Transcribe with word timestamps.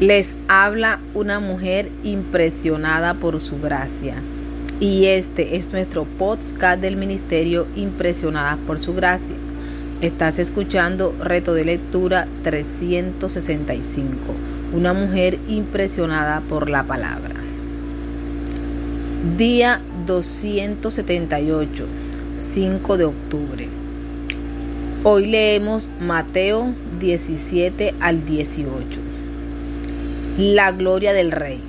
Les 0.00 0.34
habla 0.48 0.98
una 1.12 1.40
mujer 1.40 1.90
impresionada 2.04 3.12
por 3.12 3.38
su 3.38 3.60
gracia. 3.60 4.14
Y 4.80 5.04
este 5.04 5.56
es 5.56 5.72
nuestro 5.72 6.06
podcast 6.06 6.80
del 6.80 6.96
ministerio 6.96 7.66
Impresionada 7.76 8.56
por 8.66 8.78
su 8.78 8.94
gracia. 8.94 9.34
Estás 10.00 10.38
escuchando 10.38 11.14
Reto 11.22 11.52
de 11.52 11.66
Lectura 11.66 12.26
365. 12.44 14.16
Una 14.72 14.94
mujer 14.94 15.38
impresionada 15.48 16.40
por 16.48 16.70
la 16.70 16.82
palabra. 16.82 17.34
Día 19.36 19.82
278, 20.06 21.84
5 22.54 22.96
de 22.96 23.04
octubre. 23.04 23.68
Hoy 25.04 25.26
leemos 25.26 25.90
Mateo 26.00 26.72
17 26.98 27.96
al 28.00 28.24
18. 28.24 29.09
La 30.40 30.72
gloria 30.72 31.12
del 31.12 31.32
rey. 31.32 31.60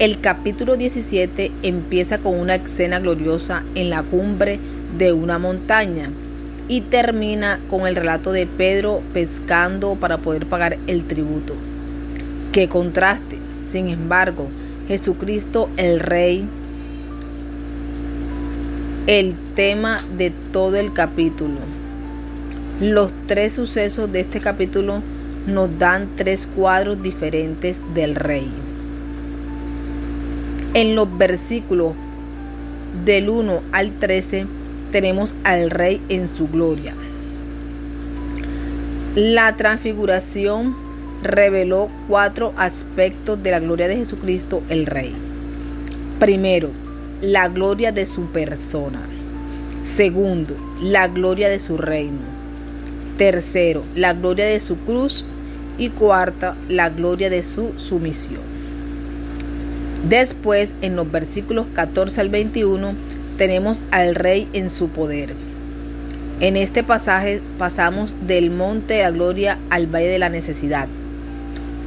El 0.00 0.20
capítulo 0.20 0.76
17 0.76 1.52
empieza 1.62 2.18
con 2.18 2.34
una 2.34 2.56
escena 2.56 2.98
gloriosa 2.98 3.62
en 3.76 3.88
la 3.88 4.02
cumbre 4.02 4.58
de 4.98 5.12
una 5.12 5.38
montaña 5.38 6.10
y 6.66 6.80
termina 6.80 7.60
con 7.70 7.86
el 7.86 7.94
relato 7.94 8.32
de 8.32 8.48
Pedro 8.48 9.00
pescando 9.14 9.94
para 9.94 10.18
poder 10.18 10.46
pagar 10.46 10.76
el 10.88 11.04
tributo. 11.04 11.54
¡Qué 12.50 12.68
contraste! 12.68 13.38
Sin 13.70 13.90
embargo, 13.90 14.48
Jesucristo 14.88 15.68
el 15.76 16.00
Rey, 16.00 16.48
el 19.06 19.36
tema 19.54 19.98
de 20.16 20.32
todo 20.52 20.74
el 20.78 20.92
capítulo. 20.92 21.60
Los 22.80 23.12
tres 23.28 23.52
sucesos 23.52 24.10
de 24.10 24.22
este 24.22 24.40
capítulo 24.40 25.00
nos 25.48 25.78
dan 25.78 26.10
tres 26.16 26.46
cuadros 26.46 27.02
diferentes 27.02 27.78
del 27.94 28.14
rey. 28.14 28.48
En 30.74 30.94
los 30.94 31.16
versículos 31.16 31.94
del 33.04 33.30
1 33.30 33.62
al 33.72 33.92
13 33.98 34.46
tenemos 34.92 35.34
al 35.44 35.70
rey 35.70 36.00
en 36.08 36.28
su 36.28 36.48
gloria. 36.48 36.94
La 39.16 39.56
transfiguración 39.56 40.76
reveló 41.22 41.88
cuatro 42.06 42.52
aspectos 42.56 43.42
de 43.42 43.50
la 43.50 43.60
gloria 43.60 43.88
de 43.88 43.96
Jesucristo 43.96 44.62
el 44.68 44.86
rey. 44.86 45.14
Primero, 46.20 46.70
la 47.22 47.48
gloria 47.48 47.90
de 47.90 48.06
su 48.06 48.26
persona. 48.26 49.00
Segundo, 49.96 50.54
la 50.82 51.08
gloria 51.08 51.48
de 51.48 51.58
su 51.58 51.78
reino. 51.78 52.38
Tercero, 53.16 53.82
la 53.96 54.12
gloria 54.12 54.46
de 54.46 54.60
su 54.60 54.78
cruz 54.78 55.24
y 55.78 55.90
cuarta, 55.90 56.56
la 56.68 56.90
gloria 56.90 57.30
de 57.30 57.42
su 57.42 57.72
sumisión. 57.78 58.42
Después, 60.08 60.74
en 60.82 60.96
los 60.96 61.10
versículos 61.10 61.66
14 61.74 62.20
al 62.20 62.28
21, 62.28 62.92
tenemos 63.36 63.82
al 63.90 64.14
rey 64.14 64.48
en 64.52 64.70
su 64.70 64.88
poder. 64.90 65.34
En 66.40 66.56
este 66.56 66.84
pasaje 66.84 67.40
pasamos 67.58 68.14
del 68.26 68.50
monte 68.50 68.94
de 68.94 69.02
la 69.02 69.10
gloria 69.10 69.58
al 69.70 69.86
valle 69.86 70.08
de 70.08 70.18
la 70.18 70.28
necesidad. 70.28 70.86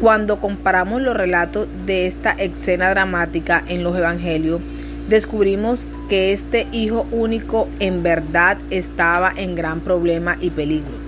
Cuando 0.00 0.40
comparamos 0.40 1.00
los 1.00 1.16
relatos 1.16 1.68
de 1.86 2.06
esta 2.06 2.32
escena 2.32 2.90
dramática 2.90 3.62
en 3.68 3.84
los 3.84 3.96
evangelios, 3.96 4.60
descubrimos 5.08 5.86
que 6.08 6.32
este 6.32 6.66
hijo 6.72 7.06
único 7.12 7.68
en 7.78 8.02
verdad 8.02 8.58
estaba 8.70 9.32
en 9.36 9.54
gran 9.54 9.80
problema 9.80 10.36
y 10.40 10.50
peligro. 10.50 11.01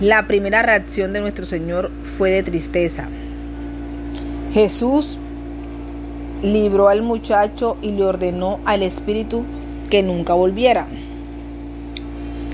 La 0.00 0.26
primera 0.26 0.62
reacción 0.62 1.12
de 1.12 1.20
nuestro 1.20 1.44
Señor 1.44 1.90
fue 2.04 2.30
de 2.30 2.42
tristeza. 2.42 3.06
Jesús 4.50 5.18
libró 6.42 6.88
al 6.88 7.02
muchacho 7.02 7.76
y 7.82 7.90
le 7.92 8.04
ordenó 8.04 8.60
al 8.64 8.82
espíritu 8.82 9.44
que 9.90 10.02
nunca 10.02 10.32
volviera. 10.32 10.86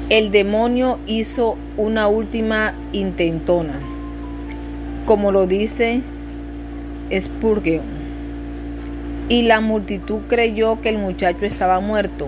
El 0.09 0.32
demonio 0.32 0.98
hizo 1.06 1.56
una 1.76 2.09
última 2.09 2.75
intentona, 2.93 3.78
como 5.06 5.31
lo 5.31 5.47
dice 5.47 6.00
Spurgeon. 7.16 7.84
Y 9.28 9.42
la 9.42 9.60
multitud 9.60 10.22
creyó 10.26 10.81
que 10.81 10.88
el 10.88 10.98
muchacho 10.98 11.44
estaba 11.44 11.78
muerto, 11.78 12.26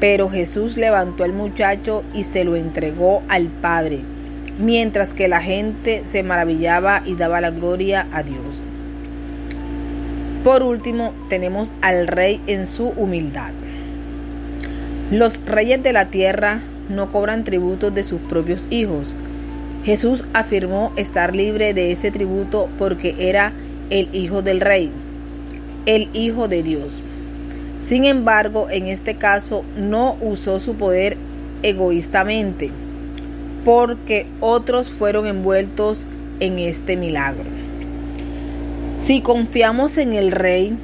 pero 0.00 0.28
Jesús 0.28 0.76
levantó 0.76 1.22
al 1.22 1.32
muchacho 1.32 2.02
y 2.12 2.24
se 2.24 2.42
lo 2.42 2.56
entregó 2.56 3.22
al 3.28 3.44
Padre 3.44 4.17
mientras 4.58 5.10
que 5.10 5.28
la 5.28 5.40
gente 5.40 6.02
se 6.06 6.22
maravillaba 6.22 7.02
y 7.06 7.14
daba 7.14 7.40
la 7.40 7.50
gloria 7.50 8.06
a 8.12 8.22
Dios. 8.22 8.60
Por 10.44 10.62
último, 10.62 11.12
tenemos 11.28 11.72
al 11.80 12.06
rey 12.06 12.40
en 12.46 12.66
su 12.66 12.88
humildad. 12.88 13.50
Los 15.10 15.44
reyes 15.46 15.82
de 15.82 15.92
la 15.92 16.06
tierra 16.06 16.60
no 16.88 17.10
cobran 17.10 17.44
tributos 17.44 17.94
de 17.94 18.04
sus 18.04 18.20
propios 18.20 18.66
hijos. 18.70 19.14
Jesús 19.84 20.24
afirmó 20.32 20.92
estar 20.96 21.34
libre 21.34 21.72
de 21.74 21.92
este 21.92 22.10
tributo 22.10 22.68
porque 22.78 23.14
era 23.18 23.52
el 23.90 24.08
hijo 24.12 24.42
del 24.42 24.60
rey, 24.60 24.90
el 25.86 26.08
hijo 26.12 26.48
de 26.48 26.62
Dios. 26.62 26.88
Sin 27.86 28.04
embargo, 28.04 28.68
en 28.70 28.88
este 28.88 29.14
caso 29.14 29.64
no 29.76 30.16
usó 30.20 30.60
su 30.60 30.74
poder 30.74 31.16
egoístamente 31.62 32.70
porque 33.68 34.24
otros 34.40 34.88
fueron 34.88 35.26
envueltos 35.26 36.06
en 36.40 36.58
este 36.58 36.96
milagro. 36.96 37.44
Si 38.94 39.20
confiamos 39.20 39.98
en 39.98 40.14
el 40.14 40.32
Rey, 40.32 40.74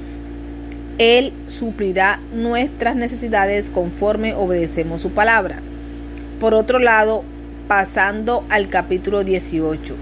Él 0.98 1.32
suplirá 1.46 2.20
nuestras 2.34 2.94
necesidades 2.94 3.70
conforme 3.70 4.34
obedecemos 4.34 5.00
su 5.00 5.12
palabra. 5.12 5.60
Por 6.38 6.52
otro 6.52 6.78
lado, 6.78 7.24
pasando 7.68 8.44
al 8.50 8.68
capítulo 8.68 9.24
18. 9.24 9.96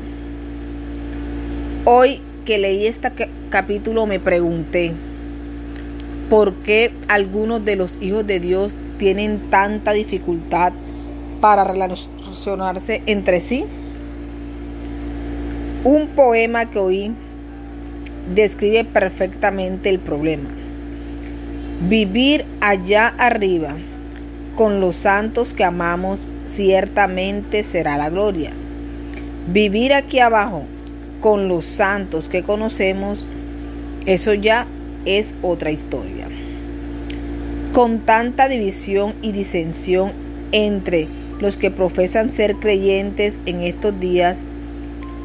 Hoy 1.84 2.20
que 2.44 2.58
leí 2.58 2.88
este 2.88 3.12
capítulo 3.48 4.06
me 4.06 4.18
pregunté, 4.18 4.92
¿por 6.28 6.52
qué 6.54 6.90
algunos 7.06 7.64
de 7.64 7.76
los 7.76 7.96
hijos 8.02 8.26
de 8.26 8.40
Dios 8.40 8.74
tienen 8.98 9.38
tanta 9.50 9.92
dificultad 9.92 10.72
para 11.42 11.64
relacionarse 11.64 13.02
entre 13.06 13.40
sí. 13.40 13.66
Un 15.82 16.06
poema 16.06 16.70
que 16.70 16.78
oí 16.78 17.12
describe 18.32 18.84
perfectamente 18.84 19.90
el 19.90 19.98
problema. 19.98 20.48
Vivir 21.88 22.44
allá 22.60 23.12
arriba 23.18 23.74
con 24.54 24.80
los 24.80 24.94
santos 24.94 25.52
que 25.52 25.64
amamos 25.64 26.24
ciertamente 26.46 27.64
será 27.64 27.98
la 27.98 28.08
gloria. 28.08 28.52
Vivir 29.48 29.94
aquí 29.94 30.20
abajo 30.20 30.62
con 31.20 31.48
los 31.48 31.64
santos 31.64 32.28
que 32.28 32.44
conocemos, 32.44 33.26
eso 34.06 34.32
ya 34.32 34.68
es 35.06 35.34
otra 35.42 35.72
historia. 35.72 36.28
Con 37.72 37.98
tanta 37.98 38.46
división 38.46 39.14
y 39.22 39.32
disensión 39.32 40.12
entre 40.52 41.08
los 41.42 41.56
que 41.56 41.72
profesan 41.72 42.30
ser 42.30 42.54
creyentes 42.54 43.40
en 43.46 43.64
estos 43.64 43.98
días, 43.98 44.44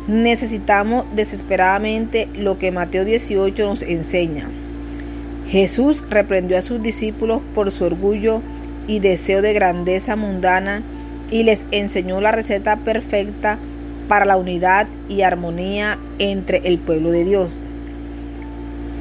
necesitamos 0.07 1.05
desesperadamente 1.16 2.28
lo 2.33 2.57
que 2.57 2.72
Mateo 2.72 3.05
18 3.05 3.66
nos 3.67 3.83
enseña. 3.83 4.50
Jesús 5.47 6.03
reprendió 6.09 6.57
a 6.57 6.63
sus 6.63 6.81
discípulos 6.81 7.41
por 7.53 7.72
su 7.72 7.85
orgullo 7.85 8.41
y 8.88 9.00
deseo 9.00 9.44
de 9.44 9.53
grandeza 9.53 10.16
mundana 10.16 10.81
y 11.29 11.44
les 11.44 11.63
enseñó 11.69 12.19
la 12.19 12.31
receta 12.31 12.78
perfecta 12.78 13.59
para 14.07 14.25
la 14.25 14.38
unidad 14.38 14.88
y 15.07 15.22
armonía 15.22 15.99
entre 16.17 16.61
el 16.63 16.79
pueblo 16.79 17.11
de 17.11 17.25
Dios. 17.25 17.59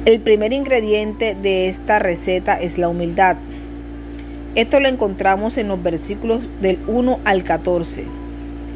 El 0.05 0.19
primer 0.19 0.53
ingrediente 0.53 1.35
de 1.35 1.67
esta 1.67 1.97
receta 1.97 2.53
es 2.53 2.77
la 2.77 2.89
humildad. 2.89 3.37
Esto 4.57 4.79
lo 4.79 4.87
encontramos 4.87 5.59
en 5.59 5.67
los 5.67 5.83
versículos 5.83 6.41
del 6.63 6.79
1 6.87 7.19
al 7.25 7.43
14. 7.43 8.05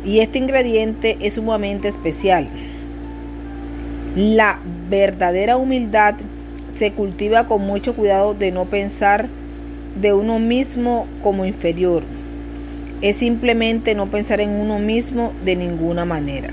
Y 0.05 0.19
este 0.19 0.37
ingrediente 0.37 1.17
es 1.21 1.33
sumamente 1.33 1.87
especial. 1.87 2.47
La 4.15 4.59
verdadera 4.91 5.57
humildad 5.57 6.13
se 6.69 6.91
cultiva 6.91 7.47
con 7.47 7.65
mucho 7.65 7.95
cuidado 7.95 8.35
de 8.35 8.51
no 8.51 8.65
pensar 8.65 9.27
de 9.99 10.13
uno 10.13 10.37
mismo 10.37 11.07
como 11.23 11.45
inferior. 11.45 12.03
Es 13.01 13.17
simplemente 13.17 13.95
no 13.95 14.05
pensar 14.05 14.39
en 14.39 14.51
uno 14.51 14.77
mismo 14.77 15.33
de 15.43 15.55
ninguna 15.55 16.05
manera. 16.05 16.51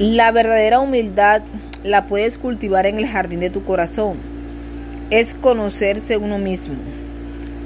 La 0.00 0.32
verdadera 0.32 0.80
humildad 0.80 1.42
la 1.84 2.08
puedes 2.08 2.38
cultivar 2.38 2.86
en 2.86 2.98
el 2.98 3.06
jardín 3.06 3.38
de 3.38 3.50
tu 3.50 3.62
corazón. 3.62 4.16
Es 5.10 5.32
conocerse 5.32 6.16
uno 6.16 6.38
mismo 6.38 6.74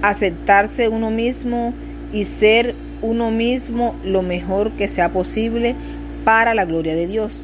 aceptarse 0.08 0.88
uno 0.88 1.10
mismo 1.10 1.72
y 2.12 2.24
ser 2.24 2.74
uno 3.00 3.30
mismo 3.30 3.94
lo 4.04 4.22
mejor 4.22 4.72
que 4.72 4.88
sea 4.88 5.10
posible 5.10 5.74
para 6.24 6.54
la 6.54 6.64
gloria 6.64 6.94
de 6.94 7.06
Dios. 7.06 7.40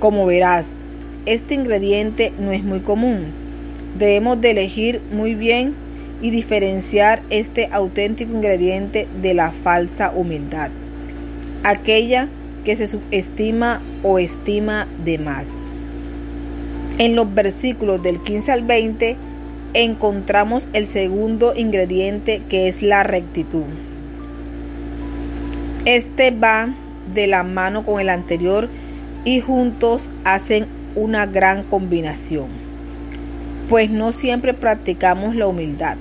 Como 0.00 0.26
verás, 0.26 0.76
este 1.24 1.54
ingrediente 1.54 2.32
no 2.38 2.52
es 2.52 2.64
muy 2.64 2.80
común. 2.80 3.26
Debemos 3.98 4.40
de 4.40 4.50
elegir 4.50 5.00
muy 5.12 5.34
bien 5.34 5.74
y 6.20 6.30
diferenciar 6.30 7.22
este 7.30 7.68
auténtico 7.70 8.32
ingrediente 8.32 9.06
de 9.22 9.34
la 9.34 9.52
falsa 9.52 10.10
humildad, 10.14 10.70
aquella 11.62 12.28
que 12.64 12.74
se 12.74 12.88
subestima 12.88 13.80
o 14.02 14.18
estima 14.18 14.88
de 15.04 15.18
más. 15.18 15.50
En 16.98 17.14
los 17.14 17.32
versículos 17.32 18.02
del 18.02 18.20
15 18.20 18.52
al 18.52 18.62
20 18.62 19.16
encontramos 19.74 20.68
el 20.72 20.86
segundo 20.86 21.52
ingrediente 21.56 22.42
que 22.48 22.68
es 22.68 22.80
la 22.80 23.02
rectitud. 23.02 23.64
Este 25.84 26.30
va 26.30 26.68
de 27.12 27.26
la 27.26 27.42
mano 27.42 27.84
con 27.84 28.00
el 28.00 28.08
anterior 28.08 28.68
y 29.24 29.40
juntos 29.40 30.08
hacen 30.24 30.66
una 30.94 31.26
gran 31.26 31.64
combinación, 31.64 32.46
pues 33.68 33.90
no 33.90 34.12
siempre 34.12 34.54
practicamos 34.54 35.34
la 35.34 35.48
humildad. 35.48 35.96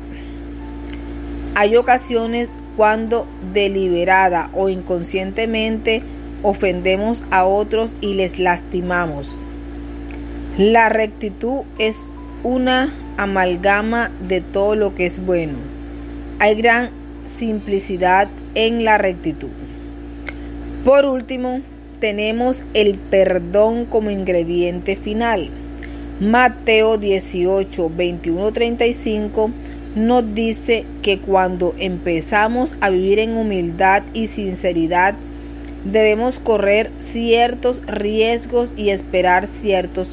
Hay 1.56 1.76
ocasiones 1.76 2.52
cuando 2.78 3.28
deliberada 3.54 4.50
o 4.54 4.70
inconscientemente 4.70 6.02
ofendemos 6.44 7.24
a 7.32 7.46
otros 7.46 7.96
y 8.02 8.14
les 8.14 8.40
lastimamos. 8.40 9.36
La 10.58 10.90
rectitud 10.90 11.62
es 11.80 12.12
una 12.44 12.94
amalgama 13.18 14.12
de 14.28 14.42
todo 14.42 14.76
lo 14.76 14.96
que 14.96 15.06
es 15.06 15.26
bueno. 15.26 15.58
Hay 16.40 16.56
gran 16.56 16.90
simplicidad 17.26 18.28
en 18.54 18.84
la 18.84 18.98
rectitud. 18.98 19.50
Por 20.84 21.06
último, 21.06 21.62
tenemos 22.00 22.64
el 22.74 22.98
perdón 22.98 23.86
como 23.86 24.12
ingrediente 24.12 24.98
final. 24.98 25.50
Mateo 26.20 26.98
18, 26.98 27.92
21, 27.96 28.52
35 28.52 29.52
nos 29.96 30.36
dice 30.36 30.86
que 31.02 31.20
cuando 31.20 31.76
empezamos 31.78 32.76
a 32.82 32.90
vivir 32.90 33.20
en 33.20 33.38
humildad 33.38 34.04
y 34.14 34.28
sinceridad, 34.28 35.16
debemos 35.86 36.40
correr 36.40 36.92
ciertos 37.00 37.82
riesgos 37.86 38.74
y 38.76 38.90
esperar 38.90 39.48
ciertos 39.48 40.10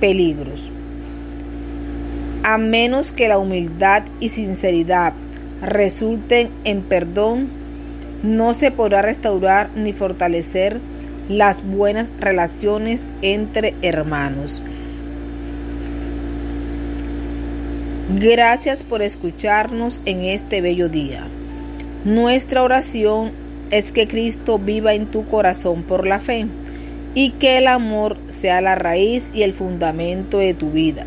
peligros. 0.00 0.70
A 2.46 2.58
menos 2.58 3.10
que 3.10 3.26
la 3.26 3.38
humildad 3.38 4.02
y 4.20 4.28
sinceridad 4.28 5.14
resulten 5.62 6.50
en 6.64 6.82
perdón, 6.82 7.48
no 8.22 8.52
se 8.52 8.70
podrá 8.70 9.00
restaurar 9.00 9.70
ni 9.74 9.94
fortalecer 9.94 10.78
las 11.26 11.64
buenas 11.64 12.12
relaciones 12.20 13.08
entre 13.22 13.74
hermanos. 13.80 14.60
Gracias 18.14 18.84
por 18.84 19.00
escucharnos 19.00 20.02
en 20.04 20.24
este 20.24 20.60
bello 20.60 20.90
día. 20.90 21.26
Nuestra 22.04 22.62
oración 22.62 23.32
es 23.70 23.90
que 23.90 24.06
Cristo 24.06 24.58
viva 24.58 24.92
en 24.92 25.06
tu 25.06 25.26
corazón 25.28 25.82
por 25.82 26.06
la 26.06 26.20
fe 26.20 26.46
y 27.14 27.30
que 27.30 27.56
el 27.56 27.68
amor 27.68 28.18
sea 28.28 28.60
la 28.60 28.74
raíz 28.74 29.30
y 29.32 29.44
el 29.44 29.54
fundamento 29.54 30.36
de 30.36 30.52
tu 30.52 30.70
vida 30.72 31.06